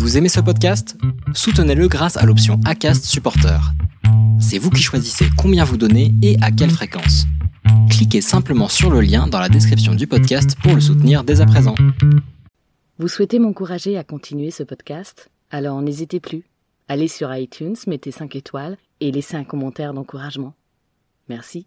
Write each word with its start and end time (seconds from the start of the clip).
Vous 0.00 0.16
aimez 0.16 0.30
ce 0.30 0.40
podcast? 0.40 0.96
Soutenez-le 1.34 1.86
grâce 1.86 2.16
à 2.16 2.24
l'option 2.24 2.58
ACAST 2.64 3.04
Supporter. 3.04 3.60
C'est 4.40 4.56
vous 4.56 4.70
qui 4.70 4.80
choisissez 4.80 5.26
combien 5.36 5.62
vous 5.62 5.76
donnez 5.76 6.14
et 6.22 6.38
à 6.40 6.50
quelle 6.50 6.70
fréquence. 6.70 7.26
Cliquez 7.90 8.22
simplement 8.22 8.68
sur 8.68 8.90
le 8.90 9.02
lien 9.02 9.26
dans 9.26 9.38
la 9.38 9.50
description 9.50 9.94
du 9.94 10.06
podcast 10.06 10.56
pour 10.62 10.74
le 10.74 10.80
soutenir 10.80 11.22
dès 11.22 11.42
à 11.42 11.46
présent. 11.46 11.74
Vous 12.98 13.08
souhaitez 13.08 13.38
m'encourager 13.38 13.98
à 13.98 14.02
continuer 14.02 14.50
ce 14.50 14.62
podcast? 14.62 15.30
Alors 15.50 15.82
n'hésitez 15.82 16.18
plus. 16.18 16.44
Allez 16.88 17.06
sur 17.06 17.32
iTunes, 17.36 17.76
mettez 17.86 18.10
5 18.10 18.34
étoiles 18.36 18.78
et 19.00 19.12
laissez 19.12 19.36
un 19.36 19.44
commentaire 19.44 19.92
d'encouragement. 19.92 20.54
Merci. 21.28 21.66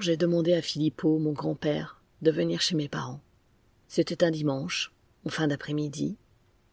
J'ai 0.00 0.16
demandé 0.16 0.54
à 0.54 0.62
Philippot, 0.62 1.18
mon 1.18 1.32
grand-père, 1.32 2.00
de 2.22 2.30
venir 2.30 2.60
chez 2.60 2.76
mes 2.76 2.88
parents. 2.88 3.20
C'était 3.88 4.22
un 4.22 4.30
dimanche, 4.30 4.92
en 5.26 5.30
fin 5.30 5.48
d'après-midi, 5.48 6.16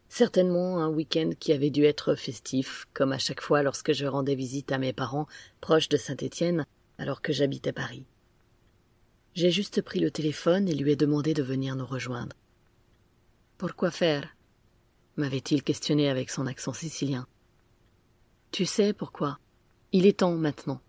certainement 0.07 0.79
un 0.79 0.89
week-end 0.89 1.31
qui 1.39 1.51
avait 1.51 1.71
dû 1.71 1.83
être 1.83 2.13
festif, 2.15 2.87
comme 2.93 3.11
à 3.11 3.17
chaque 3.17 3.41
fois 3.41 3.63
lorsque 3.63 3.93
je 3.93 4.05
rendais 4.05 4.35
visite 4.35 4.71
à 4.71 4.77
mes 4.77 4.93
parents 4.93 5.27
proches 5.61 5.89
de 5.89 5.97
Saint-Étienne, 5.97 6.65
alors 6.99 7.21
que 7.21 7.33
j'habitais 7.33 7.73
Paris. 7.73 8.05
J'ai 9.33 9.49
juste 9.49 9.81
pris 9.81 9.99
le 9.99 10.11
téléphone 10.11 10.67
et 10.67 10.75
lui 10.75 10.91
ai 10.91 10.95
demandé 10.95 11.33
de 11.33 11.43
venir 11.43 11.75
nous 11.75 11.85
rejoindre. 11.85 12.35
Pourquoi 13.57 13.89
faire? 13.89 14.35
m'avait-il 15.17 15.63
questionné 15.63 16.09
avec 16.09 16.29
son 16.29 16.47
accent 16.47 16.73
sicilien. 16.73 17.27
Tu 18.51 18.65
sais 18.65 18.93
pourquoi? 18.93 19.39
Il 19.91 20.05
est 20.05 20.19
temps 20.19 20.35
maintenant. 20.35 20.81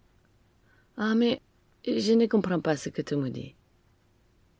Ah 0.96 1.14
mais 1.14 1.40
je 1.86 2.12
ne 2.12 2.26
comprends 2.26 2.60
pas 2.60 2.76
ce 2.76 2.88
que 2.88 3.02
tu 3.02 3.16
me 3.16 3.30
dis. 3.30 3.54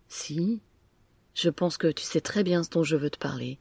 Si, 0.09 0.61
je 1.34 1.51
pense 1.51 1.77
que 1.77 1.91
tu 1.91 2.05
sais 2.05 2.20
très 2.20 2.42
bien 2.42 2.62
ce 2.62 2.70
dont 2.70 2.83
je 2.83 2.97
veux 2.97 3.11
te 3.11 3.19
parler. 3.19 3.59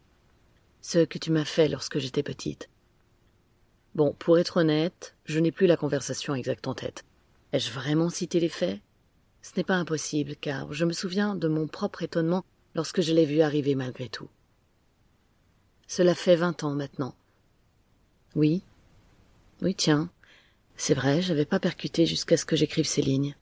Ce 0.81 1.05
que 1.05 1.17
tu 1.17 1.31
m'as 1.31 1.45
fait 1.45 1.67
lorsque 1.67 1.99
j'étais 1.99 2.23
petite. 2.23 2.69
Bon, 3.93 4.13
pour 4.13 4.39
être 4.39 4.57
honnête, 4.57 5.15
je 5.25 5.39
n'ai 5.39 5.51
plus 5.51 5.67
la 5.67 5.77
conversation 5.77 6.33
exacte 6.33 6.67
en 6.67 6.73
tête. 6.73 7.05
Ai-je 7.53 7.71
vraiment 7.71 8.09
cité 8.09 8.39
les 8.39 8.49
faits? 8.49 8.79
Ce 9.41 9.51
n'est 9.57 9.63
pas 9.63 9.75
impossible, 9.75 10.35
car 10.35 10.71
je 10.73 10.85
me 10.85 10.93
souviens 10.93 11.35
de 11.35 11.47
mon 11.47 11.67
propre 11.67 12.03
étonnement 12.03 12.45
lorsque 12.73 13.01
je 13.01 13.13
l'ai 13.13 13.25
vu 13.25 13.41
arriver 13.41 13.75
malgré 13.75 14.07
tout. 14.07 14.29
Cela 15.87 16.15
fait 16.15 16.35
vingt 16.35 16.63
ans 16.63 16.73
maintenant. 16.73 17.15
Oui. 18.35 18.63
Oui, 19.61 19.75
tiens. 19.75 20.09
C'est 20.77 20.93
vrai, 20.93 21.21
j'avais 21.21 21.45
pas 21.45 21.59
percuté 21.59 22.05
jusqu'à 22.05 22.37
ce 22.37 22.45
que 22.45 22.55
j'écrive 22.55 22.87
ces 22.87 23.01
lignes. 23.01 23.35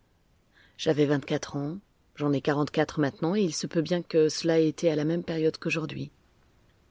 J'avais 0.79 1.05
vingt-quatre 1.05 1.57
ans, 1.57 1.77
j'en 2.15 2.31
ai 2.31 2.39
quarante-quatre 2.39 3.01
maintenant, 3.01 3.35
et 3.35 3.41
il 3.41 3.53
se 3.53 3.67
peut 3.67 3.81
bien 3.81 4.01
que 4.01 4.29
cela 4.29 4.61
ait 4.61 4.69
été 4.69 4.89
à 4.89 4.95
la 4.95 5.03
même 5.03 5.23
période 5.23 5.57
qu'aujourd'hui. 5.57 6.09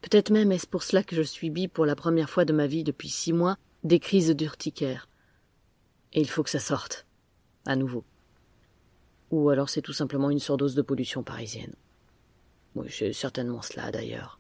Peut-être 0.03 0.31
même 0.31 0.53
est-ce 0.53 0.67
pour 0.67 0.83
cela 0.83 1.03
que 1.03 1.17
je 1.17 1.23
subis 1.23 1.69
pour 1.69 1.87
la 1.87 1.97
première 1.97 2.29
fois 2.29 2.45
de 2.45 2.53
ma 2.53 2.67
vie 2.67 2.85
depuis 2.85 3.09
six 3.09 3.33
mois 3.33 3.57
des 3.85 3.99
crises 3.99 4.29
d'urticaire. 4.37 5.09
Et 6.13 6.21
il 6.21 6.29
faut 6.29 6.43
que 6.43 6.51
ça 6.51 6.59
sorte. 6.59 7.07
À 7.65 7.77
nouveau. 7.77 8.05
Ou 9.31 9.49
alors 9.49 9.71
c'est 9.71 9.81
tout 9.81 9.95
simplement 9.95 10.29
une 10.29 10.39
surdose 10.39 10.75
de 10.75 10.83
pollution 10.83 11.23
parisienne. 11.23 11.75
Oui, 12.75 12.89
c'est 12.91 13.15
certainement 13.15 13.63
cela 13.63 13.91
d'ailleurs. 13.91 14.39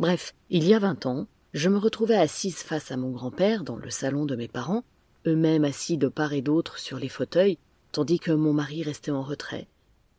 Bref, 0.00 0.34
il 0.48 0.64
y 0.64 0.74
a 0.74 0.80
vingt 0.80 1.06
ans, 1.06 1.28
je 1.54 1.68
me 1.68 1.78
retrouvais 1.78 2.16
assise 2.16 2.64
face 2.64 2.90
à 2.90 2.96
mon 2.96 3.12
grand-père 3.12 3.62
dans 3.62 3.76
le 3.76 3.90
salon 3.90 4.26
de 4.26 4.34
mes 4.34 4.48
parents, 4.48 4.82
eux-mêmes 5.24 5.64
assis 5.64 5.98
de 5.98 6.08
part 6.08 6.32
et 6.32 6.42
d'autre 6.42 6.80
sur 6.80 6.98
les 6.98 7.08
fauteuils, 7.08 7.56
tandis 7.92 8.18
que 8.18 8.32
mon 8.32 8.52
mari 8.52 8.82
restait 8.82 9.10
en 9.10 9.22
retrait, 9.22 9.68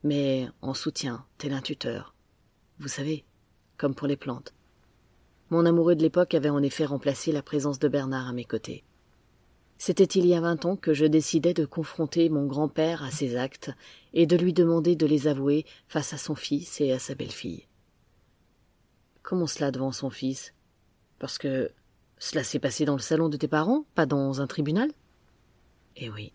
mais 0.03 0.47
en 0.61 0.73
soutien, 0.73 1.25
tel 1.37 1.53
un 1.53 1.61
tuteur. 1.61 2.13
Vous 2.79 2.87
savez, 2.87 3.23
comme 3.77 3.95
pour 3.95 4.07
les 4.07 4.17
plantes. 4.17 4.53
Mon 5.49 5.65
amoureux 5.65 5.95
de 5.95 6.01
l'époque 6.01 6.33
avait 6.33 6.49
en 6.49 6.63
effet 6.63 6.85
remplacé 6.85 7.31
la 7.31 7.41
présence 7.41 7.79
de 7.79 7.87
Bernard 7.87 8.29
à 8.29 8.33
mes 8.33 8.45
côtés. 8.45 8.83
C'était 9.77 10.03
il 10.03 10.27
y 10.27 10.35
a 10.35 10.41
vingt 10.41 10.63
ans 10.65 10.75
que 10.75 10.93
je 10.93 11.05
décidai 11.05 11.53
de 11.53 11.65
confronter 11.65 12.29
mon 12.29 12.45
grand-père 12.45 13.03
à 13.03 13.11
ses 13.11 13.35
actes 13.35 13.71
et 14.13 14.27
de 14.27 14.37
lui 14.37 14.53
demander 14.53 14.95
de 14.95 15.07
les 15.07 15.27
avouer 15.27 15.65
face 15.87 16.13
à 16.13 16.17
son 16.17 16.35
fils 16.35 16.79
et 16.81 16.91
à 16.91 16.99
sa 16.99 17.15
belle-fille. 17.15 17.65
Comment 19.23 19.47
cela 19.47 19.71
devant 19.71 19.91
son 19.91 20.09
fils? 20.09 20.53
Parce 21.19 21.37
que 21.37 21.71
cela 22.19 22.43
s'est 22.43 22.59
passé 22.59 22.85
dans 22.85 22.95
le 22.95 23.01
salon 23.01 23.27
de 23.27 23.37
tes 23.37 23.47
parents, 23.47 23.85
pas 23.95 24.05
dans 24.05 24.39
un 24.41 24.47
tribunal? 24.47 24.91
Eh 25.95 26.09
oui. 26.09 26.31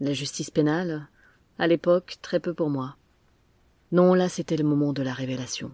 La 0.00 0.14
justice 0.14 0.50
pénale, 0.50 1.08
à 1.58 1.66
l'époque, 1.66 2.16
très 2.22 2.40
peu 2.40 2.54
pour 2.54 2.70
moi. 2.70 2.96
Non, 3.92 4.14
là 4.14 4.30
c'était 4.30 4.56
le 4.56 4.64
moment 4.64 4.94
de 4.94 5.02
la 5.02 5.12
révélation. 5.12 5.72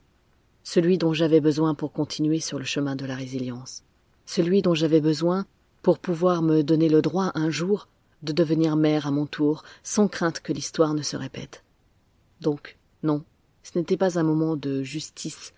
Celui 0.64 0.98
dont 0.98 1.12
j'avais 1.12 1.41
besoin 1.41 1.75
pour 1.75 1.92
continuer 1.92 2.41
sur 2.41 2.59
le 2.59 2.65
chemin 2.65 2.97
de 2.97 3.06
la 3.06 3.15
résilience. 3.15 3.84
Celui 4.25 4.62
dont 4.62 4.75
j'avais 4.75 5.00
besoin 5.00 5.47
pour 5.82 6.00
pouvoir 6.00 6.42
me 6.42 6.62
donner 6.62 6.88
le 6.88 7.03
droit 7.03 7.31
un 7.36 7.50
jour 7.50 7.86
de 8.25 8.32
devenir 8.32 8.75
mère 8.75 9.06
à 9.06 9.12
mon 9.12 9.26
tour, 9.26 9.62
sans 9.84 10.09
crainte 10.09 10.41
que 10.41 10.53
l'histoire 10.53 10.94
ne 10.94 11.03
se 11.03 11.16
répète. 11.16 11.62
Donc, 12.41 12.78
non, 13.04 13.22
ce 13.62 13.78
n'était 13.78 13.97
pas 13.97 14.19
un 14.19 14.25
moment 14.25 14.56
de 14.56 14.82
justice, 14.82 15.53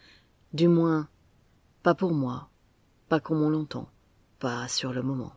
du 0.53 0.69
moins 0.69 1.09
pas 1.83 1.95
pour 1.95 2.13
moi, 2.13 2.51
pas 3.09 3.21
comme 3.21 3.43
on 3.43 3.49
l'entend, 3.49 3.89
pas 4.39 4.69
sur 4.69 4.93
le 4.93 5.03
moment. 5.03 5.33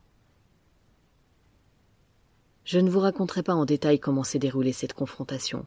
Je 2.71 2.79
ne 2.79 2.89
vous 2.89 3.01
raconterai 3.01 3.43
pas 3.43 3.53
en 3.53 3.65
détail 3.65 3.99
comment 3.99 4.23
s'est 4.23 4.39
déroulée 4.39 4.71
cette 4.71 4.93
confrontation, 4.93 5.65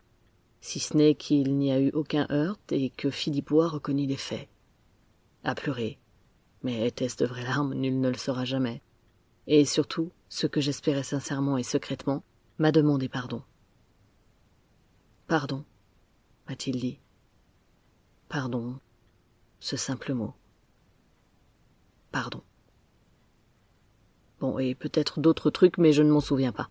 si 0.62 0.80
ce 0.80 0.96
n'est 0.96 1.14
qu'il 1.14 1.58
n'y 1.58 1.70
a 1.70 1.78
eu 1.78 1.90
aucun 1.90 2.26
heurt 2.30 2.72
et 2.72 2.88
que 2.88 3.10
Philippot 3.10 3.60
a 3.60 3.68
reconnu 3.68 4.06
les 4.06 4.16
faits. 4.16 4.48
A 5.42 5.54
pleurer. 5.54 5.98
Mais 6.62 6.86
était-ce 6.86 7.18
de 7.18 7.26
vraies 7.26 7.42
larmes, 7.42 7.74
nul 7.74 8.00
ne 8.00 8.08
le 8.08 8.16
saura 8.16 8.46
jamais. 8.46 8.80
Et 9.46 9.66
surtout, 9.66 10.12
ce 10.30 10.46
que 10.46 10.62
j'espérais 10.62 11.02
sincèrement 11.02 11.58
et 11.58 11.62
secrètement, 11.62 12.24
m'a 12.56 12.72
demandé 12.72 13.10
pardon. 13.10 13.42
Pardon, 15.26 15.62
m'a-t-il 16.48 16.80
dit. 16.80 17.00
Pardon, 18.30 18.78
ce 19.60 19.76
simple 19.76 20.14
mot. 20.14 20.32
Pardon. 22.12 22.40
Bon, 24.40 24.58
et 24.58 24.74
peut-être 24.74 25.20
d'autres 25.20 25.50
trucs, 25.50 25.76
mais 25.76 25.92
je 25.92 26.02
ne 26.02 26.10
m'en 26.10 26.20
souviens 26.20 26.52
pas. 26.52 26.70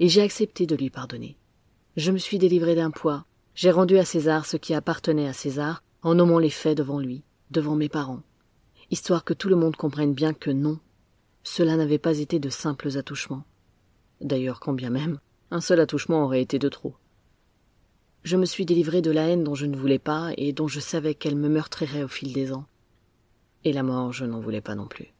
Et 0.00 0.08
j'ai 0.08 0.22
accepté 0.22 0.66
de 0.66 0.74
lui 0.74 0.90
pardonner. 0.90 1.36
Je 1.96 2.10
me 2.10 2.18
suis 2.18 2.38
délivré 2.38 2.74
d'un 2.74 2.90
poids. 2.90 3.24
J'ai 3.54 3.70
rendu 3.70 3.98
à 3.98 4.04
César 4.04 4.46
ce 4.46 4.56
qui 4.56 4.74
appartenait 4.74 5.28
à 5.28 5.32
César 5.32 5.82
en 6.02 6.14
nommant 6.14 6.38
les 6.38 6.50
faits 6.50 6.76
devant 6.76 6.98
lui, 6.98 7.22
devant 7.50 7.76
mes 7.76 7.88
parents, 7.88 8.22
histoire 8.90 9.24
que 9.24 9.34
tout 9.34 9.48
le 9.48 9.56
monde 9.56 9.76
comprenne 9.76 10.14
bien 10.14 10.32
que 10.32 10.50
non, 10.50 10.78
cela 11.42 11.76
n'avait 11.76 11.98
pas 11.98 12.18
été 12.18 12.38
de 12.38 12.48
simples 12.48 12.96
attouchements. 12.96 13.44
D'ailleurs, 14.20 14.60
quand 14.60 14.72
bien 14.72 14.90
même, 14.90 15.18
un 15.50 15.60
seul 15.60 15.80
attouchement 15.80 16.24
aurait 16.24 16.42
été 16.42 16.58
de 16.58 16.68
trop. 16.68 16.94
Je 18.22 18.36
me 18.36 18.44
suis 18.44 18.66
délivré 18.66 19.00
de 19.00 19.10
la 19.10 19.28
haine 19.28 19.44
dont 19.44 19.54
je 19.54 19.66
ne 19.66 19.76
voulais 19.76 19.98
pas 19.98 20.32
et 20.36 20.52
dont 20.52 20.68
je 20.68 20.80
savais 20.80 21.14
qu'elle 21.14 21.36
me 21.36 21.48
meurtrirait 21.48 22.02
au 22.02 22.08
fil 22.08 22.32
des 22.32 22.52
ans. 22.52 22.66
Et 23.64 23.72
la 23.72 23.82
mort, 23.82 24.12
je 24.12 24.24
n'en 24.24 24.40
voulais 24.40 24.60
pas 24.60 24.74
non 24.74 24.86
plus. 24.86 25.12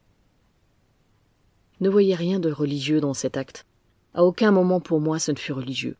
Ne 1.79 1.89
voyez 1.89 2.13
rien 2.13 2.39
de 2.39 2.51
religieux 2.51 3.01
dans 3.01 3.15
cet 3.15 3.37
acte. 3.37 3.65
À 4.13 4.23
aucun 4.23 4.51
moment 4.51 4.79
pour 4.79 4.99
moi 4.99 5.19
ce 5.19 5.31
ne 5.31 5.37
fut 5.37 5.53
religieux. 5.53 5.95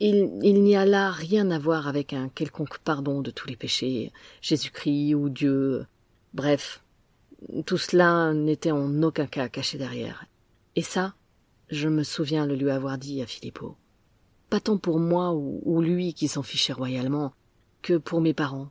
Il, 0.00 0.62
n'y 0.62 0.76
a 0.76 0.84
là 0.84 1.10
rien 1.10 1.50
à 1.50 1.58
voir 1.58 1.88
avec 1.88 2.12
un 2.12 2.28
quelconque 2.28 2.78
pardon 2.78 3.20
de 3.20 3.32
tous 3.32 3.48
les 3.48 3.56
péchés, 3.56 4.12
Jésus-Christ 4.42 5.14
ou 5.14 5.28
Dieu. 5.28 5.86
Bref, 6.34 6.84
tout 7.66 7.78
cela 7.78 8.32
n'était 8.32 8.70
en 8.70 9.02
aucun 9.02 9.26
cas 9.26 9.48
caché 9.48 9.76
derrière. 9.76 10.26
Et 10.76 10.82
ça, 10.82 11.14
je 11.68 11.88
me 11.88 12.04
souviens 12.04 12.46
le 12.46 12.54
lui 12.54 12.70
avoir 12.70 12.96
dit 12.96 13.20
à 13.22 13.26
Filippo. 13.26 13.76
Pas 14.50 14.60
tant 14.60 14.78
pour 14.78 15.00
moi 15.00 15.32
ou, 15.34 15.60
ou 15.64 15.80
lui 15.80 16.14
qui 16.14 16.28
s'en 16.28 16.44
fichait 16.44 16.72
royalement, 16.72 17.32
que 17.82 17.96
pour 17.96 18.20
mes 18.20 18.34
parents. 18.34 18.70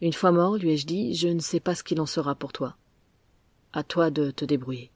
Une 0.00 0.12
fois 0.12 0.30
mort, 0.30 0.56
lui 0.56 0.70
ai-je 0.70 0.86
dit, 0.86 1.14
je 1.14 1.28
ne 1.28 1.40
sais 1.40 1.60
pas 1.60 1.74
ce 1.74 1.82
qu'il 1.82 2.00
en 2.00 2.06
sera 2.06 2.34
pour 2.36 2.52
toi. 2.52 2.76
À 3.72 3.82
toi 3.82 4.10
de 4.10 4.30
te 4.30 4.44
débrouiller. 4.44 4.90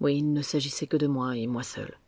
Oui, 0.00 0.18
il 0.18 0.32
ne 0.32 0.42
s'agissait 0.42 0.86
que 0.86 0.96
de 0.96 1.06
moi 1.06 1.36
et 1.36 1.46
moi 1.46 1.62
seul. 1.62 1.98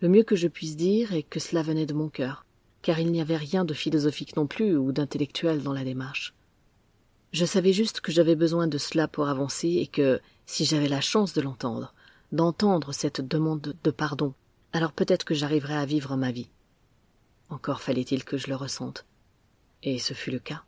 Le 0.00 0.08
mieux 0.08 0.24
que 0.24 0.36
je 0.36 0.48
puisse 0.48 0.76
dire 0.76 1.12
est 1.12 1.22
que 1.22 1.40
cela 1.40 1.62
venait 1.62 1.86
de 1.86 1.94
mon 1.94 2.08
cœur, 2.08 2.46
car 2.82 2.98
il 2.98 3.12
n'y 3.12 3.20
avait 3.20 3.36
rien 3.36 3.64
de 3.64 3.74
philosophique 3.74 4.36
non 4.36 4.46
plus 4.46 4.76
ou 4.76 4.92
d'intellectuel 4.92 5.62
dans 5.62 5.72
la 5.72 5.84
démarche. 5.84 6.34
Je 7.32 7.44
savais 7.44 7.72
juste 7.72 8.00
que 8.00 8.10
j'avais 8.10 8.34
besoin 8.34 8.66
de 8.66 8.78
cela 8.78 9.06
pour 9.06 9.28
avancer 9.28 9.68
et 9.68 9.86
que, 9.86 10.20
si 10.46 10.64
j'avais 10.64 10.88
la 10.88 11.00
chance 11.00 11.32
de 11.34 11.40
l'entendre, 11.40 11.94
d'entendre 12.32 12.92
cette 12.92 13.20
demande 13.20 13.74
de 13.84 13.90
pardon, 13.90 14.34
alors 14.72 14.92
peut-être 14.92 15.24
que 15.24 15.34
j'arriverais 15.34 15.76
à 15.76 15.86
vivre 15.86 16.16
ma 16.16 16.32
vie. 16.32 16.50
Encore 17.48 17.80
fallait-il 17.80 18.24
que 18.24 18.36
je 18.36 18.48
le 18.48 18.56
ressente. 18.56 19.04
Et 19.82 19.98
ce 19.98 20.14
fut 20.14 20.30
le 20.30 20.38
cas. 20.38 20.62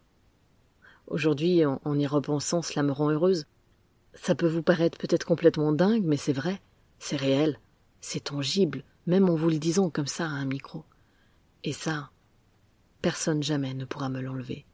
Aujourd'hui, 1.06 1.64
en, 1.64 1.80
en 1.84 1.98
y 1.98 2.06
repensant, 2.06 2.62
cela 2.62 2.82
me 2.82 2.92
rend 2.92 3.10
heureuse. 3.10 3.46
Ça 4.14 4.34
peut 4.34 4.48
vous 4.48 4.62
paraître 4.62 4.98
peut-être 4.98 5.24
complètement 5.24 5.72
dingue, 5.72 6.04
mais 6.04 6.16
c'est 6.16 6.32
vrai, 6.32 6.60
c'est 6.98 7.16
réel, 7.16 7.58
c'est 8.00 8.24
tangible, 8.24 8.84
même 9.06 9.28
en 9.28 9.34
vous 9.34 9.48
le 9.48 9.58
disant 9.58 9.90
comme 9.90 10.06
ça 10.06 10.24
à 10.24 10.28
un 10.28 10.44
micro. 10.44 10.84
Et 11.64 11.72
ça, 11.72 12.10
personne 13.00 13.42
jamais 13.42 13.74
ne 13.74 13.84
pourra 13.84 14.08
me 14.08 14.20
l'enlever. 14.20 14.66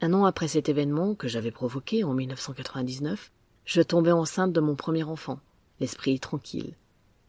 Un 0.00 0.12
an 0.12 0.24
après 0.24 0.48
cet 0.48 0.68
événement 0.68 1.14
que 1.14 1.28
j'avais 1.28 1.50
provoqué 1.50 2.04
en 2.04 2.14
1999, 2.14 3.32
je 3.64 3.82
tombais 3.82 4.12
enceinte 4.12 4.52
de 4.52 4.60
mon 4.60 4.76
premier 4.76 5.04
enfant, 5.04 5.40
l'esprit 5.80 6.20
tranquille. 6.20 6.74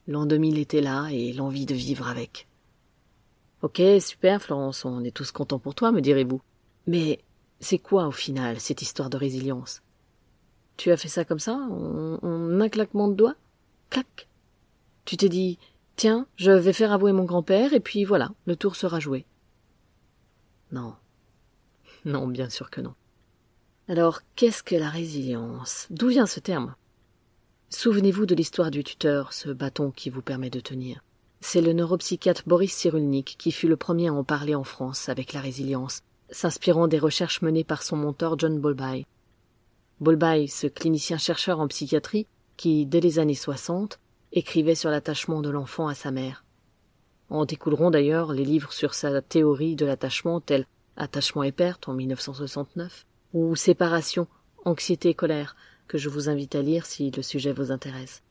L'an 0.07 0.25
2000 0.25 0.57
était 0.57 0.81
là 0.81 1.09
et 1.11 1.33
l'envie 1.33 1.65
de 1.65 1.75
vivre 1.75 2.07
avec. 2.07 2.47
Ok, 3.61 3.81
super, 3.99 4.41
Florence, 4.41 4.85
on 4.85 5.03
est 5.03 5.15
tous 5.15 5.31
contents 5.31 5.59
pour 5.59 5.75
toi, 5.75 5.91
me 5.91 6.01
direz-vous. 6.01 6.41
Mais 6.85 7.19
c'est 7.59 7.79
quoi 7.79 8.07
au 8.07 8.11
final 8.11 8.59
cette 8.59 8.81
histoire 8.81 9.09
de 9.09 9.17
résilience? 9.17 9.81
Tu 10.77 10.91
as 10.91 10.97
fait 10.97 11.07
ça 11.07 11.25
comme 11.25 11.39
ça, 11.39 11.53
en, 11.53 12.59
un 12.61 12.69
claquement 12.69 13.07
de 13.07 13.15
doigts 13.15 13.35
Clac 13.89 14.27
Tu 15.05 15.17
t'es 15.17 15.29
dit, 15.29 15.57
tiens, 15.95 16.27
je 16.35 16.51
vais 16.51 16.73
faire 16.73 16.91
avouer 16.91 17.11
mon 17.11 17.23
grand-père 17.23 17.73
et 17.73 17.79
puis 17.79 18.05
voilà, 18.05 18.31
le 18.45 18.55
tour 18.55 18.75
sera 18.75 18.99
joué. 18.99 19.25
Non. 20.71 20.93
Non, 22.05 22.27
bien 22.27 22.49
sûr 22.49 22.69
que 22.69 22.79
non. 22.79 22.93
Alors, 23.89 24.21
qu'est-ce 24.35 24.63
que 24.63 24.75
la 24.75 24.89
résilience? 24.89 25.87
D'où 25.89 26.07
vient 26.07 26.25
ce 26.25 26.39
terme? 26.39 26.75
Souvenez-vous 27.69 28.25
de 28.25 28.35
l'histoire 28.35 28.71
du 28.71 28.81
tuteur, 28.81 29.33
ce 29.33 29.49
bâton 29.49 29.91
qui 29.91 30.09
vous 30.09 30.21
permet 30.21 30.49
de 30.49 30.61
tenir. 30.61 31.03
C'est 31.41 31.61
le 31.61 31.73
neuropsychiatre 31.73 32.43
Boris 32.47 32.73
Cyrulnik 32.73 33.35
qui 33.37 33.51
fut 33.51 33.67
le 33.67 33.75
premier 33.75 34.07
à 34.07 34.13
en 34.13 34.23
parler 34.23 34.55
en 34.55 34.63
France 34.63 35.09
avec 35.09 35.33
la 35.33 35.41
résilience, 35.41 36.01
s'inspirant 36.29 36.87
des 36.87 36.99
recherches 36.99 37.41
menées 37.41 37.65
par 37.65 37.83
son 37.83 37.97
mentor 37.97 38.39
John 38.39 38.59
Bowlby. 38.59 39.05
Bowlby, 39.99 40.47
ce 40.47 40.67
clinicien 40.67 41.17
chercheur 41.17 41.59
en 41.59 41.67
psychiatrie, 41.67 42.27
qui, 42.55 42.85
dès 42.85 42.99
les 42.99 43.19
années 43.19 43.35
60, 43.35 43.99
écrivait 44.31 44.75
sur 44.75 44.89
l'attachement 44.89 45.41
de 45.41 45.49
l'enfant 45.49 45.87
à 45.87 45.95
sa 45.95 46.11
mère. 46.11 46.43
En 47.29 47.45
découleront 47.45 47.91
d'ailleurs 47.91 48.31
les 48.31 48.45
livres 48.45 48.71
sur 48.71 48.93
sa 48.93 49.21
théorie 49.21 49.75
de 49.75 49.85
l'attachement 49.85 50.39
tels 50.39 50.65
Attachement 50.99 51.43
et 51.43 51.51
perte 51.51 51.87
en 51.87 51.93
1969 51.93 53.05
ou 53.33 53.55
Séparation, 53.55 54.27
anxiété 54.65 55.09
et 55.09 55.13
colère 55.13 55.55
que 55.87 55.99
je 55.99 56.09
vous 56.09 56.27
invite 56.27 56.55
à 56.55 56.63
lire 56.63 56.87
si 56.87 57.11
le 57.11 57.21
sujet 57.21 57.53
vous 57.53 57.71
intéresse. 57.71 58.23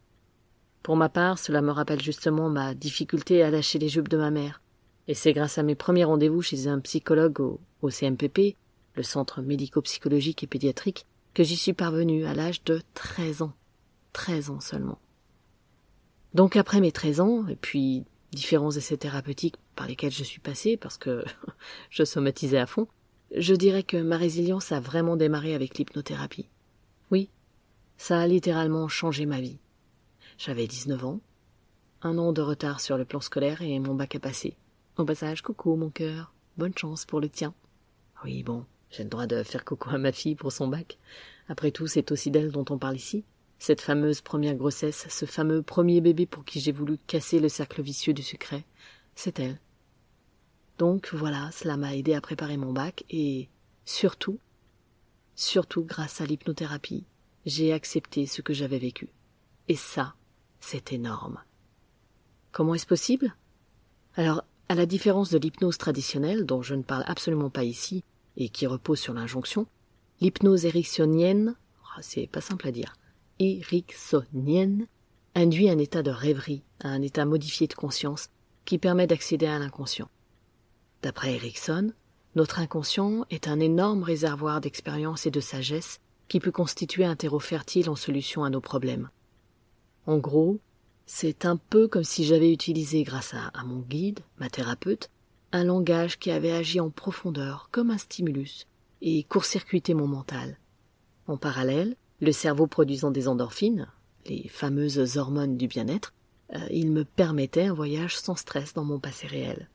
Pour 0.83 0.97
ma 0.97 1.09
part, 1.09 1.39
cela 1.39 1.63
me 1.63 1.71
rappelle 1.71 2.03
justement 2.03 2.49
ma 2.51 2.75
difficulté 2.75 3.45
à 3.45 3.51
lâcher 3.51 3.79
les 3.79 3.89
jupes 3.89 4.09
de 4.09 4.17
ma 4.17 4.33
mère. 4.33 4.61
Et 5.07 5.15
c'est 5.15 5.33
grâce 5.33 5.59
à 5.59 5.63
mes 5.63 5.77
premiers 5.77 6.05
rendez-vous 6.05 6.43
chez 6.43 6.67
un 6.67 6.81
psychologue 6.81 7.39
au, 7.39 7.61
au 7.83 7.91
CMPP, 7.91 8.57
le 8.97 9.03
centre 9.05 9.43
médico-psychologique 9.43 10.43
et 10.43 10.49
pédiatrique, 10.49 11.07
que 11.37 11.45
j'y 11.45 11.59
suis 11.59 11.75
parvenue 11.75 12.25
à 12.25 12.33
l'âge 12.33 12.65
de 12.65 12.81
13 12.95 13.43
ans. 13.43 13.53
13 14.15 14.49
ans 14.49 14.61
seulement. 14.61 14.99
Donc 16.33 16.57
après 16.57 16.81
mes 16.81 16.93
13 16.93 17.21
ans, 17.21 17.47
et 17.47 17.57
puis 17.57 18.07
différents 18.33 18.71
essais 18.71 18.97
thérapeutiques 18.97 19.57
par 19.75 19.87
lesquels 19.87 20.13
je 20.13 20.25
suis 20.25 20.41
passée 20.41 20.79
parce 20.79 20.97
que 20.97 21.27
je 21.91 22.05
somatisais 22.05 22.57
à 22.57 22.65
fond, 22.65 22.89
je 23.37 23.53
dirais 23.53 23.83
que 23.83 23.99
ma 23.99 24.17
résilience 24.17 24.73
a 24.73 24.81
vraiment 24.81 25.19
démarré 25.19 25.55
avec 25.55 25.77
l'hypnothérapie. 25.77 26.49
Oui, 27.11 27.29
ça 27.99 28.19
a 28.19 28.27
littéralement 28.27 28.89
changé 28.89 29.27
ma 29.27 29.43
vie. 29.43 29.59
J'avais 30.39 30.67
19 30.67 31.05
ans, 31.05 31.21
un 32.01 32.17
an 32.17 32.33
de 32.33 32.41
retard 32.41 32.81
sur 32.81 32.97
le 32.97 33.05
plan 33.05 33.21
scolaire 33.21 33.61
et 33.61 33.79
mon 33.79 33.95
bac 33.95 34.15
à 34.15 34.21
passer. 34.21 34.57
Au 34.97 35.05
passage, 35.05 35.43
coucou 35.43 35.77
mon 35.77 35.91
cœur, 35.91 36.33
bonne 36.57 36.79
chance 36.79 37.05
pour 37.05 37.21
le 37.21 37.29
tien. 37.29 37.53
Oui, 38.25 38.43
bon, 38.43 38.65
j'ai 38.91 39.03
le 39.03 39.09
droit 39.09 39.27
de 39.27 39.43
faire 39.43 39.65
coucou 39.65 39.91
à 39.91 39.99
ma 39.99 40.13
fille 40.13 40.35
pour 40.35 40.53
son 40.53 40.69
bac. 40.69 40.99
Après 41.49 41.71
tout, 41.71 41.87
c'est 41.87 42.13
aussi 42.13 42.31
d'elle 42.31 42.51
dont 42.51 42.65
on 42.71 42.79
parle 42.79 42.97
ici. 42.97 43.25
Cette 43.59 43.81
fameuse 43.81 44.21
première 44.21 44.55
grossesse, 44.55 45.07
ce 45.09 45.25
fameux 45.25 45.63
premier 45.63 46.01
bébé 46.01 46.27
pour 46.27 46.45
qui 46.45 46.61
j'ai 46.61 46.73
voulu 46.73 46.99
casser 47.07 47.41
le 47.41 47.49
cercle 47.49 47.83
vicieux 47.83 48.13
du 48.13 48.23
secret, 48.23 48.65
c'est 49.15 49.39
elle. 49.39 49.59
Donc 50.79 51.11
voilà, 51.15 51.51
cela 51.53 51.77
m'a 51.77 51.97
aidé 51.97 52.15
à 52.15 52.21
préparer 52.21 52.59
mon 52.59 52.73
bac 52.73 53.05
et 53.09 53.49
surtout, 53.87 54.39
surtout 55.35 55.85
grâce 55.85 56.21
à 56.21 56.27
l'hypnothérapie, 56.27 57.05
j'ai 57.47 57.73
accepté 57.73 58.27
ce 58.27 58.43
que 58.43 58.53
j'avais 58.53 58.79
vécu. 58.79 59.09
Et 59.69 59.77
ça, 59.77 60.15
c'est 60.61 60.93
énorme. 60.93 61.39
Comment 62.53 62.75
est-ce 62.75 62.87
possible? 62.87 63.35
Alors, 64.17 64.45
à 64.69 64.75
la 64.75 64.87
différence 64.87 65.31
de 65.31 65.39
l'hypnose 65.39 65.79
traditionnelle, 65.79 66.45
dont 66.45 66.63
je 66.63 66.75
ne 66.75 66.83
parle 66.83 67.05
absolument 67.07 67.51
pas 67.51 67.65
ici, 67.65 68.05
et 68.37 68.49
qui 68.49 68.67
repose 68.67 68.99
sur 68.99 69.15
l'injonction, 69.15 69.67
l'hypnose 70.21 70.65
ericksonienne, 70.65 71.57
oh, 71.83 72.01
c'est 72.03 72.27
pas 72.27 72.41
simple 72.41 72.69
à 72.69 72.73
dire, 72.73 72.95
ericksonienne, 73.39 74.87
induit 75.35 75.71
un 75.71 75.79
état 75.79 76.03
de 76.03 76.11
rêverie, 76.11 76.63
un 76.81 77.03
état 77.03 77.25
modifié 77.25 77.67
de 77.67 77.75
conscience, 77.75 78.31
qui 78.65 78.79
permet 78.79 79.07
d'accéder 79.07 79.47
à 79.47 79.59
l'inconscient. 79.59 80.09
D'après 81.03 81.35
Erickson, 81.35 81.93
notre 82.35 82.59
inconscient 82.59 83.25
est 83.31 83.49
un 83.49 83.61
énorme 83.61 84.03
réservoir 84.03 84.61
d'expérience 84.61 85.27
et 85.27 85.31
de 85.31 85.41
sagesse 85.41 86.01
qui 86.29 86.41
peut 86.41 86.51
constituer 86.51 87.05
un 87.05 87.17
terreau 87.17 87.39
fertile 87.39 87.89
en 87.89 87.97
solution 87.97 88.45
à 88.45 88.51
nos 88.51 88.61
problèmes. 88.61 89.11
En 90.07 90.19
gros, 90.19 90.59
c'est 91.07 91.45
un 91.45 91.57
peu 91.57 91.87
comme 91.87 92.05
si 92.05 92.25
j'avais 92.25 92.53
utilisé, 92.53 93.05
grâce 93.05 93.35
à, 93.35 93.47
à, 93.55 93.65
mon 93.65 93.81
guide, 93.81 94.21
ma 94.39 94.51
thérapeute, 94.51 95.11
un 95.57 95.65
langage 95.65 96.19
qui 96.19 96.31
avait 96.31 96.53
agi 96.53 96.81
en 96.81 96.91
profondeur 96.91 97.71
comme 97.73 97.91
un 97.91 97.97
stimulus 97.97 98.67
et 99.01 99.25
court-circuité 99.25 99.95
mon 99.95 100.07
mental. 100.07 100.59
En 101.27 101.39
parallèle, 101.39 101.97
le 102.21 102.33
cerveau 102.33 102.67
produisant 102.67 103.11
des 103.11 103.27
endorphines, 103.27 103.89
les 104.27 104.49
fameuses 104.49 105.17
hormones 105.17 105.57
du 105.57 105.67
bien-être, 105.67 106.13
euh, 106.55 106.59
il 106.71 106.93
me 106.93 107.05
permettait 107.05 107.65
un 107.65 107.73
voyage 107.73 108.17
sans 108.19 108.37
stress 108.37 108.75
dans 108.75 108.85
mon 108.85 109.01
passé 109.01 109.27
réel. 109.27 109.71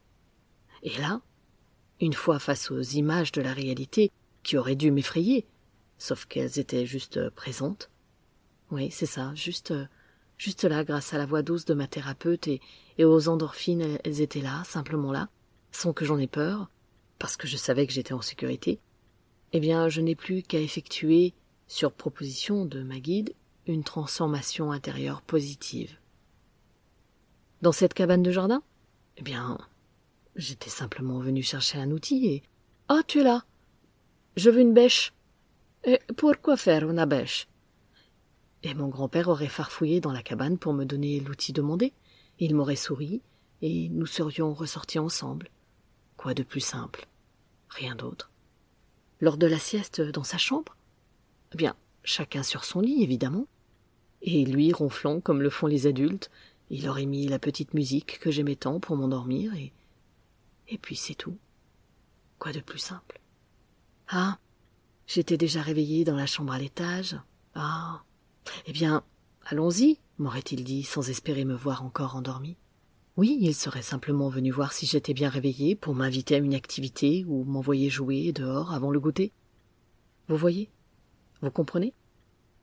Et 0.84 0.96
là, 1.00 1.22
une 2.00 2.14
fois 2.14 2.38
face 2.38 2.70
aux 2.70 2.82
images 2.82 3.32
de 3.32 3.42
la 3.42 3.54
réalité 3.54 4.12
qui 4.44 4.58
auraient 4.58 4.76
dû 4.76 4.92
m'effrayer, 4.92 5.48
sauf 5.98 6.26
qu'elles 6.26 6.60
étaient 6.60 6.86
juste 6.86 7.30
présentes. 7.32 7.90
Oui, 8.70 8.92
c'est 8.92 9.08
ça, 9.08 9.34
juste, 9.34 9.74
juste 10.38 10.64
là, 10.64 10.84
grâce 10.84 11.14
à 11.14 11.18
la 11.18 11.26
voix 11.26 11.42
douce 11.42 11.66
de 11.66 11.74
ma 11.74 11.88
thérapeute 11.88 12.48
et 12.48 12.62
aux 13.04 13.30
endorphines, 13.30 13.98
elles 14.04 14.22
étaient 14.22 14.42
là, 14.42 14.64
simplement 14.64 15.12
là, 15.12 15.30
sans 15.72 15.94
que 15.94 16.06
j'en 16.06 16.18
ai 16.18 16.28
peur, 16.28 16.70
parce 17.20 17.38
que 17.38 17.48
je 17.48 17.58
savais 17.58 17.88
que 17.88 17.94
j'étais 17.94 18.14
en 18.14 18.22
sécurité. 18.22 18.80
Eh 19.54 19.60
bien, 19.60 19.90
je 19.90 20.02
n'ai 20.02 20.16
plus 20.16 20.44
qu'à 20.44 20.60
effectuer, 20.60 21.34
sur 21.68 21.92
proposition 21.92 22.66
de 22.66 22.84
ma 22.84 23.00
guide, 23.00 23.34
une 23.68 23.84
transformation 23.84 24.72
intérieure 24.72 25.22
positive. 25.22 25.98
Dans 27.62 27.72
cette 27.72 27.94
cabane 27.94 28.24
de 28.24 28.32
jardin? 28.32 28.64
Eh 29.18 29.24
bien, 29.24 29.58
J'étais 30.36 30.70
simplement 30.70 31.20
venu 31.20 31.44
chercher 31.44 31.78
un 31.78 31.92
outil 31.92 32.28
et. 32.28 32.44
Ah, 32.88 33.02
tu 33.06 33.20
es 33.20 33.24
là 33.24 33.44
Je 34.38 34.50
veux 34.50 34.62
une 34.62 34.74
bêche. 34.74 35.14
Et 35.84 36.00
pourquoi 36.16 36.56
faire 36.56 36.90
une 36.90 37.04
bêche? 37.06 37.48
Et 38.64 38.74
mon 38.74 38.88
grand-père 38.88 39.28
aurait 39.28 39.48
farfouillé 39.48 40.00
dans 40.00 40.12
la 40.12 40.24
cabane 40.24 40.58
pour 40.58 40.74
me 40.74 40.86
donner 40.86 41.20
l'outil 41.20 41.52
demandé. 41.52 41.94
Il 42.40 42.56
m'aurait 42.56 42.76
souri 42.76 43.22
et 43.62 43.90
nous 43.90 44.06
serions 44.06 44.54
ressortis 44.54 45.00
ensemble. 45.00 45.50
Quoi 46.22 46.36
de 46.36 46.44
plus 46.44 46.62
simple? 46.62 47.08
Rien 47.70 47.96
d'autre. 47.96 48.30
Lors 49.22 49.38
de 49.38 49.48
la 49.48 49.58
sieste 49.58 50.02
dans 50.02 50.24
sa 50.24 50.38
chambre? 50.38 50.78
Bien, 51.56 51.76
chacun 52.04 52.44
sur 52.44 52.64
son 52.64 52.80
lit, 52.80 53.02
évidemment. 53.02 53.48
Et 54.22 54.46
lui, 54.46 54.72
ronflant 54.72 55.20
comme 55.20 55.42
le 55.42 55.50
font 55.50 55.66
les 55.66 55.88
adultes, 55.88 56.30
il 56.70 56.88
aurait 56.88 57.08
mis 57.08 57.28
la 57.28 57.40
petite 57.40 57.74
musique 57.74 58.20
que 58.20 58.30
j'aimais 58.30 58.56
tant 58.56 58.80
pour 58.80 58.98
m'endormir 58.98 59.56
et 59.56 59.74
et 60.68 60.78
puis 60.78 60.96
c'est 60.96 61.16
tout. 61.16 61.40
Quoi 62.38 62.52
de 62.52 62.60
plus 62.60 62.78
simple? 62.78 63.20
Ah, 64.08 64.38
j'étais 65.08 65.38
déjà 65.38 65.64
réveillée 65.64 66.04
dans 66.04 66.16
la 66.16 66.28
chambre 66.28 66.54
à 66.54 66.60
l'étage. 66.60 67.18
Ah, 67.56 68.04
eh 68.68 68.74
bien, 68.74 69.04
allons-y, 69.46 69.98
m'aurait-il 70.20 70.64
dit, 70.64 70.84
sans 70.84 71.10
espérer 71.10 71.46
me 71.46 71.56
voir 71.56 71.84
encore 71.84 72.16
endormie. 72.16 72.58
Oui, 73.18 73.38
il 73.42 73.54
serait 73.54 73.82
simplement 73.82 74.30
venu 74.30 74.52
voir 74.52 74.72
si 74.72 74.86
j'étais 74.86 75.14
bien 75.14 75.30
réveillée 75.30 75.76
pour 75.76 75.96
m'inviter 75.96 76.36
à 76.36 76.38
une 76.38 76.54
activité 76.54 77.26
ou 77.28 77.44
m'envoyer 77.44 77.90
jouer 77.90 78.32
dehors 78.32 78.74
avant 78.74 78.90
le 78.90 79.02
goûter. 79.02 79.34
Vous 80.30 80.38
voyez? 80.38 80.70
Vous 81.42 81.52
comprenez? 81.52 81.94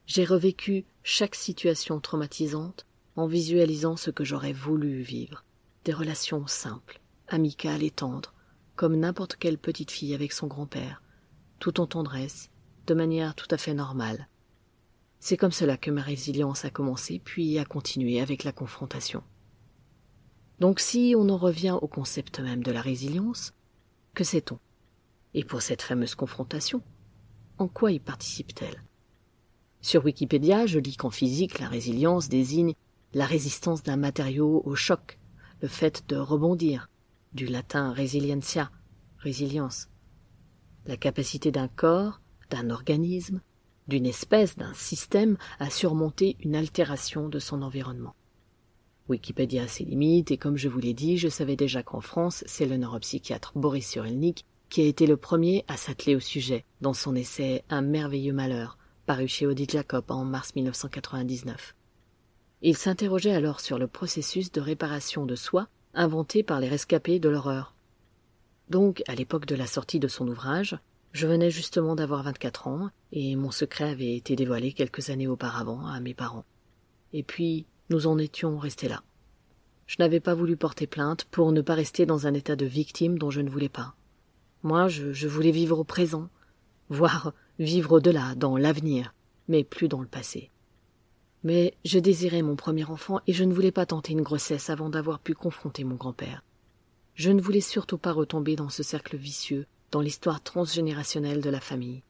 J'ai 0.07 0.25
revécu 0.25 0.87
chaque 1.02 1.35
situation 1.35 2.00
traumatisante 2.00 2.87
en 3.14 3.26
visualisant 3.26 3.97
ce 3.97 4.11
que 4.11 4.25
j'aurais 4.25 4.55
voulu 4.55 5.02
vivre. 5.02 5.45
Des 5.85 5.93
relations 5.93 6.47
simples, 6.47 7.00
amicales 7.28 7.83
et 7.83 7.90
tendres, 7.90 8.33
comme 8.75 8.97
n'importe 8.97 9.37
quelle 9.37 9.59
petite 9.59 9.90
fille 9.90 10.14
avec 10.14 10.33
son 10.33 10.47
grand-père, 10.47 11.02
tout 11.59 11.78
en 11.78 11.87
tendresse, 11.87 12.49
de 12.87 12.95
manière 12.95 13.35
tout 13.35 13.49
à 13.50 13.59
fait 13.59 13.75
normale. 13.75 14.28
C'est 15.21 15.37
comme 15.37 15.52
cela 15.52 15.76
que 15.76 15.90
ma 15.90 16.00
résilience 16.00 16.64
a 16.64 16.71
commencé, 16.71 17.21
puis 17.23 17.59
a 17.59 17.67
continué 17.67 18.21
avec 18.21 18.45
la 18.45 18.52
confrontation. 18.52 19.23
Donc 20.60 20.80
si 20.80 21.14
on 21.16 21.28
en 21.28 21.36
revient 21.36 21.76
au 21.80 21.86
concept 21.86 22.40
même 22.40 22.62
de 22.62 22.72
la 22.72 22.80
résilience, 22.80 23.54
que 24.14 24.24
sait-on? 24.24 24.58
Et 25.34 25.44
pour 25.44 25.62
cette 25.62 25.82
fameuse 25.82 26.14
confrontation, 26.14 26.82
en 27.58 27.68
quoi 27.68 27.92
y 27.92 28.00
participe-t-elle? 28.00 28.82
Sur 29.80 30.04
Wikipédia, 30.04 30.66
je 30.66 30.80
lis 30.80 30.96
qu'en 30.96 31.10
physique, 31.10 31.60
la 31.60 31.68
résilience 31.68 32.28
désigne 32.28 32.74
la 33.14 33.26
résistance 33.26 33.82
d'un 33.82 33.96
matériau 33.96 34.62
au 34.64 34.74
choc, 34.74 35.18
le 35.60 35.68
fait 35.68 36.04
de 36.08 36.16
rebondir, 36.16 36.90
du 37.32 37.46
latin 37.46 37.92
resilientia, 37.92 38.70
résilience, 39.18 39.88
la 40.86 40.96
capacité 40.96 41.52
d'un 41.52 41.68
corps, 41.68 42.20
d'un 42.50 42.70
organisme, 42.70 43.40
d'une 43.86 44.06
espèce, 44.06 44.56
d'un 44.56 44.74
système 44.74 45.36
à 45.60 45.70
surmonter 45.70 46.36
une 46.40 46.56
altération 46.56 47.28
de 47.28 47.38
son 47.38 47.62
environnement. 47.62 48.14
Wikipédia 49.08 49.62
a 49.62 49.68
ses 49.68 49.84
limites 49.84 50.30
et 50.30 50.36
comme 50.36 50.56
je 50.56 50.68
vous 50.68 50.78
l'ai 50.78 50.94
dit, 50.94 51.18
je 51.18 51.28
savais 51.28 51.56
déjà 51.56 51.82
qu'en 51.82 52.00
France, 52.00 52.44
c'est 52.46 52.66
le 52.66 52.76
neuropsychiatre 52.76 53.52
Boris 53.56 53.86
Cyrulnik 53.86 54.44
qui 54.68 54.82
a 54.82 54.86
été 54.86 55.06
le 55.06 55.16
premier 55.16 55.64
à 55.66 55.76
s'atteler 55.76 56.14
au 56.14 56.20
sujet 56.20 56.64
dans 56.80 56.92
son 56.92 57.14
essai 57.14 57.64
Un 57.70 57.80
merveilleux 57.80 58.34
malheur, 58.34 58.76
paru 59.06 59.26
chez 59.26 59.46
Odile 59.46 59.70
Jacob 59.70 60.04
en 60.10 60.24
mars 60.24 60.54
1999. 60.54 61.74
Il 62.60 62.76
s'interrogeait 62.76 63.32
alors 63.32 63.60
sur 63.60 63.78
le 63.78 63.86
processus 63.86 64.52
de 64.52 64.60
réparation 64.60 65.24
de 65.24 65.36
soi 65.36 65.68
inventé 65.94 66.42
par 66.42 66.60
les 66.60 66.68
rescapés 66.68 67.18
de 67.18 67.28
l'horreur. 67.28 67.74
Donc, 68.68 69.02
à 69.08 69.14
l'époque 69.14 69.46
de 69.46 69.54
la 69.54 69.66
sortie 69.66 70.00
de 70.00 70.08
son 70.08 70.28
ouvrage, 70.28 70.78
je 71.12 71.26
venais 71.26 71.50
justement 71.50 71.96
d'avoir 71.96 72.22
24 72.22 72.68
ans 72.68 72.90
et 73.12 73.34
mon 73.36 73.50
secret 73.50 73.90
avait 73.90 74.16
été 74.16 74.36
dévoilé 74.36 74.72
quelques 74.72 75.08
années 75.08 75.26
auparavant 75.26 75.86
à 75.86 76.00
mes 76.00 76.14
parents. 76.14 76.44
Et 77.14 77.22
puis, 77.22 77.66
nous 77.90 78.07
en 78.07 78.18
étions 78.18 78.59
restés 78.59 78.88
là. 78.88 79.02
Je 79.87 79.97
n'avais 79.99 80.21
pas 80.21 80.35
voulu 80.35 80.57
porter 80.57 80.87
plainte 80.87 81.25
pour 81.25 81.50
ne 81.50 81.62
pas 81.62 81.75
rester 81.75 82.04
dans 82.04 82.26
un 82.26 82.35
état 82.35 82.57
de 82.57 82.66
victime 82.66 83.18
dont 83.18 83.30
je 83.30 83.40
ne 83.40 83.49
voulais 83.49 83.71
pas. 83.71 83.95
Moi, 84.62 84.88
je, 84.88 85.26
voulais 85.26 85.50
vivre 85.50 85.78
au 85.78 85.85
présent, 85.85 86.28
voire 86.90 87.33
vivre 87.59 87.92
au-delà, 87.92 88.35
dans 88.35 88.57
l'avenir, 88.57 89.14
mais 89.49 89.64
plus 89.64 89.88
dans 89.88 90.02
le 90.02 90.07
passé. 90.07 90.50
Mais 91.42 91.75
je 91.85 91.99
désirais 91.99 92.42
mon 92.42 92.57
premier 92.57 92.85
enfant 92.85 93.21
et 93.26 93.33
je 93.33 93.45
ne 93.45 93.54
voulais 93.54 93.73
pas 93.73 93.87
tenter 93.87 94.12
une 94.12 94.23
grossesse 94.23 94.68
avant 94.68 94.90
d'avoir 94.90 95.21
pu 95.21 95.35
confronter 95.35 95.85
mon 95.85 95.95
grand-père. 95.95 96.42
Je 97.14 97.30
ne 97.30 97.40
voulais 97.40 97.61
surtout 97.61 97.99
pas 97.99 98.12
retomber 98.12 98.57
dans 98.57 98.68
ce 98.68 98.83
cercle 98.83 99.16
vicieux, 99.16 99.66
dans 99.90 100.00
l'histoire 100.00 100.42
transgénérationnelle 100.42 101.40
de 101.40 101.50
la 101.50 101.61
famille. 101.61 102.02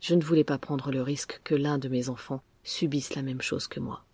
Je 0.00 0.14
ne 0.14 0.22
voulais 0.22 0.44
pas 0.44 0.58
prendre 0.58 0.90
le 0.90 1.02
risque 1.02 1.40
que 1.44 1.54
l'un 1.54 1.78
de 1.78 1.88
mes 1.88 2.08
enfants 2.08 2.42
subisse 2.62 3.14
la 3.14 3.22
même 3.22 3.42
chose 3.42 3.66
que 3.66 3.80
moi. 3.80 4.04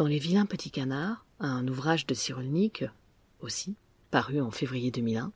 Dans 0.00 0.06
Les 0.06 0.18
vilains 0.18 0.46
petits 0.46 0.70
canards, 0.70 1.26
un 1.40 1.68
ouvrage 1.68 2.06
de 2.06 2.14
Cyrulnik, 2.14 2.86
aussi, 3.42 3.76
paru 4.10 4.40
en 4.40 4.50
février 4.50 4.90
2001, 4.90 5.30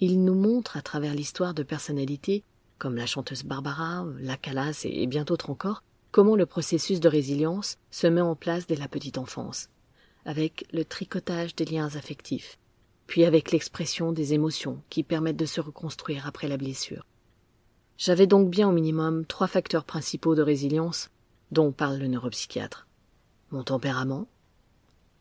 il 0.00 0.24
nous 0.24 0.34
montre 0.34 0.78
à 0.78 0.80
travers 0.80 1.12
l'histoire 1.12 1.52
de 1.52 1.62
personnalités 1.62 2.42
comme 2.78 2.96
la 2.96 3.04
chanteuse 3.04 3.42
Barbara, 3.44 4.06
la 4.18 4.38
Calas 4.38 4.80
et 4.84 5.06
bien 5.06 5.24
d'autres 5.24 5.50
encore, 5.50 5.82
comment 6.10 6.36
le 6.36 6.46
processus 6.46 7.00
de 7.00 7.08
résilience 7.10 7.76
se 7.90 8.06
met 8.06 8.22
en 8.22 8.34
place 8.34 8.66
dès 8.66 8.76
la 8.76 8.88
petite 8.88 9.18
enfance, 9.18 9.68
avec 10.24 10.64
le 10.72 10.86
tricotage 10.86 11.54
des 11.54 11.66
liens 11.66 11.94
affectifs, 11.94 12.58
puis 13.06 13.26
avec 13.26 13.52
l'expression 13.52 14.12
des 14.12 14.32
émotions 14.32 14.80
qui 14.88 15.02
permettent 15.02 15.36
de 15.36 15.44
se 15.44 15.60
reconstruire 15.60 16.26
après 16.26 16.48
la 16.48 16.56
blessure. 16.56 17.04
J'avais 17.98 18.26
donc 18.26 18.48
bien 18.48 18.70
au 18.70 18.72
minimum 18.72 19.26
trois 19.26 19.48
facteurs 19.48 19.84
principaux 19.84 20.34
de 20.34 20.40
résilience 20.40 21.10
dont 21.50 21.72
parle 21.72 21.98
le 21.98 22.08
neuropsychiatre. 22.08 22.87
Mon 23.50 23.62
tempérament, 23.62 24.26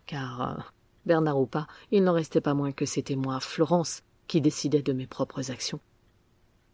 car 0.06 0.42
euh, 0.42 0.62
Bernard 1.06 1.40
ou 1.40 1.46
pas, 1.46 1.68
il 1.92 2.04
n'en 2.04 2.14
restait 2.14 2.42
pas 2.42 2.54
moins 2.54 2.72
que 2.72 2.86
c'était 2.86 3.16
moi, 3.16 3.40
Florence, 3.40 4.04
qui 4.28 4.42
décidait 4.42 4.82
de 4.82 4.94
mes 4.94 5.08
propres 5.08 5.52
actions. 5.52 5.80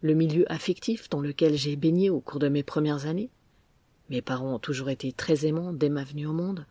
Le 0.02 0.14
milieu 0.14 0.50
affectif 0.52 1.08
dans 1.08 1.20
lequel 1.20 1.56
j'ai 1.56 1.76
baigné 1.76 2.10
au 2.10 2.20
cours 2.20 2.40
de 2.40 2.48
mes 2.48 2.62
premières 2.62 3.06
années, 3.06 3.30
mes 4.10 4.20
parents 4.20 4.54
ont 4.54 4.58
toujours 4.58 4.90
été 4.90 5.12
très 5.12 5.46
aimants 5.46 5.72
dès 5.72 5.88
ma 5.88 6.04
venue 6.04 6.26
au 6.26 6.32
monde, 6.32 6.66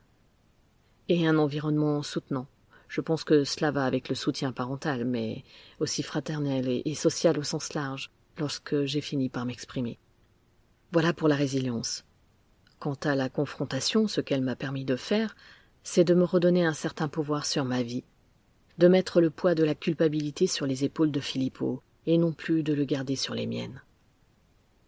et 1.10 1.28
un 1.28 1.38
environnement 1.38 2.04
soutenant. 2.04 2.48
Je 2.88 3.02
pense 3.02 3.24
que 3.24 3.44
cela 3.44 3.72
va 3.72 3.86
avec 3.86 4.10
le 4.10 4.16
soutien 4.16 4.52
parental, 4.52 5.06
mais 5.06 5.44
aussi 5.80 6.04
fraternel 6.04 6.82
et 6.86 6.96
social 6.96 7.40
au 7.40 7.44
sens 7.44 7.74
large, 7.74 8.12
lorsque 8.38 8.84
j'ai 8.86 9.02
fini 9.02 9.30
par 9.30 9.46
m'exprimer. 9.46 9.98
Voilà 10.92 11.14
pour 11.14 11.28
la 11.28 11.36
résilience. 11.36 12.06
Quant 12.84 13.00
à 13.06 13.16
la 13.16 13.30
confrontation, 13.30 14.10
ce 14.10 14.20
qu'elle 14.20 14.42
m'a 14.42 14.58
permis 14.58 14.84
de 14.84 14.98
faire, 14.98 15.38
c'est 15.84 16.04
de 16.04 16.14
me 16.14 16.26
redonner 16.26 16.66
un 16.66 16.74
certain 16.74 17.08
pouvoir 17.08 17.46
sur 17.46 17.64
ma 17.64 17.82
vie, 17.82 18.04
de 18.78 18.90
mettre 18.90 19.22
le 19.22 19.30
poids 19.30 19.56
de 19.56 19.64
la 19.64 19.74
culpabilité 19.74 20.48
sur 20.48 20.66
les 20.66 20.84
épaules 20.84 21.10
de 21.10 21.22
Philippot, 21.22 21.82
et 22.08 22.18
non 22.18 22.34
plus 22.34 22.62
de 22.62 22.74
le 22.74 22.84
garder 22.84 23.16
sur 23.16 23.36
les 23.36 23.48
miennes. 23.48 23.82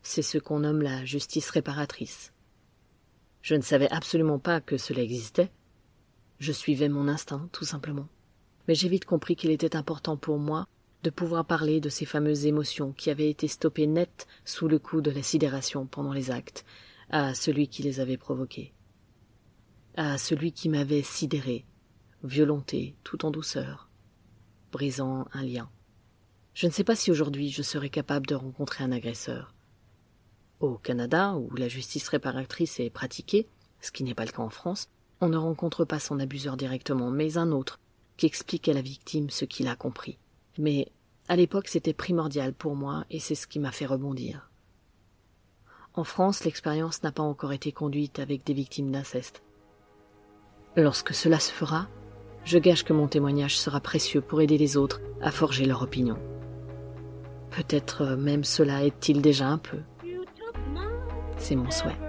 C'est 0.01 0.23
ce 0.23 0.37
qu'on 0.37 0.59
nomme 0.59 0.81
la 0.81 1.05
justice 1.05 1.49
réparatrice. 1.49 2.33
Je 3.41 3.55
ne 3.55 3.61
savais 3.61 3.89
absolument 3.89 4.39
pas 4.39 4.59
que 4.59 4.75
cela 4.75 5.01
existait. 5.01 5.49
Je 6.39 6.51
suivais 6.51 6.89
mon 6.89 7.07
instinct, 7.07 7.47
tout 7.53 7.63
simplement. 7.63 8.09
Mais 8.67 8.75
j'ai 8.75 8.89
vite 8.89 9.05
compris 9.05 9.37
qu'il 9.37 9.51
était 9.51 9.77
important 9.77 10.17
pour 10.17 10.37
moi 10.37 10.67
de 11.03 11.09
pouvoir 11.09 11.45
parler 11.45 11.79
de 11.79 11.87
ces 11.87 12.05
fameuses 12.05 12.45
émotions 12.45 12.91
qui 12.91 13.09
avaient 13.09 13.29
été 13.29 13.47
stoppées 13.47 13.87
net 13.87 14.27
sous 14.43 14.67
le 14.67 14.79
coup 14.79 14.99
de 14.99 15.11
la 15.11 15.23
sidération 15.23 15.85
pendant 15.85 16.11
les 16.11 16.29
actes, 16.29 16.65
à 17.09 17.33
celui 17.33 17.67
qui 17.67 17.83
les 17.83 17.99
avait 17.99 18.17
provoqués, 18.17 18.73
à 19.95 20.17
celui 20.17 20.51
qui 20.51 20.69
m'avait 20.69 21.03
sidéré, 21.03 21.65
violenté 22.23 22.95
tout 23.03 23.25
en 23.25 23.31
douceur, 23.31 23.89
brisant 24.71 25.27
un 25.33 25.43
lien. 25.43 25.69
Je 26.53 26.67
ne 26.67 26.71
sais 26.71 26.83
pas 26.83 26.95
si 26.95 27.11
aujourd'hui 27.11 27.49
je 27.49 27.61
serais 27.61 27.89
capable 27.89 28.27
de 28.27 28.35
rencontrer 28.35 28.83
un 28.83 28.91
agresseur. 28.91 29.53
Au 30.59 30.77
Canada, 30.77 31.35
où 31.35 31.53
la 31.55 31.67
justice 31.67 32.07
réparatrice 32.07 32.79
est 32.79 32.89
pratiquée, 32.89 33.47
ce 33.81 33.91
qui 33.91 34.03
n'est 34.03 34.15
pas 34.15 34.25
le 34.25 34.31
cas 34.31 34.41
en 34.41 34.49
France, 34.49 34.89
on 35.21 35.29
ne 35.29 35.37
rencontre 35.37 35.85
pas 35.85 35.99
son 35.99 36.19
abuseur 36.19 36.57
directement, 36.57 37.11
mais 37.11 37.37
un 37.37 37.51
autre, 37.51 37.79
qui 38.17 38.25
explique 38.25 38.67
à 38.67 38.73
la 38.73 38.81
victime 38.81 39.29
ce 39.29 39.45
qu'il 39.45 39.67
a 39.67 39.75
compris. 39.75 40.17
Mais 40.57 40.91
à 41.27 41.35
l'époque 41.35 41.67
c'était 41.67 41.93
primordial 41.93 42.53
pour 42.53 42.75
moi 42.75 43.05
et 43.09 43.19
c'est 43.19 43.35
ce 43.35 43.47
qui 43.47 43.59
m'a 43.59 43.71
fait 43.71 43.85
rebondir. 43.85 44.49
En 45.97 46.03
France, 46.03 46.43
l'expérience 46.43 47.03
n'a 47.03 47.11
pas 47.11 47.23
encore 47.23 47.53
été 47.53 47.71
conduite 47.71 48.19
avec 48.19 48.45
des 48.45 48.53
victimes 48.53 48.91
d'inceste. 48.91 49.43
Lorsque 50.75 51.13
cela 51.13 51.39
se 51.39 51.53
fera, 51.53 51.87
je 52.43 52.57
gage 52.57 52.83
que 52.83 52.91
mon 52.91 53.07
témoignage 53.07 53.57
sera 53.57 53.79
précieux 53.79 54.19
pour 54.19 54.41
aider 54.41 54.57
les 54.57 54.75
autres 54.75 54.99
à 55.21 55.31
forger 55.31 55.65
leur 55.65 55.81
opinion. 55.81 56.17
Peut-être 57.49 58.17
même 58.17 58.43
cela 58.43 58.83
aide-t-il 58.83 59.21
déjà 59.21 59.47
un 59.47 59.57
peu. 59.57 59.79
C'est 61.37 61.55
mon 61.55 61.71
souhait. 61.71 62.04